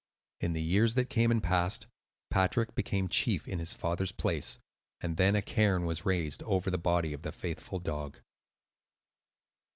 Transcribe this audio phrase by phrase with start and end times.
[0.39, 1.85] In the years that came and passed,
[2.31, 4.57] Patrick became chief in his father's place;
[4.99, 8.19] and then a cairn was raised over the body of the faithful dog.